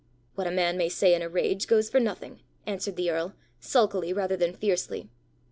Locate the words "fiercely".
4.55-5.11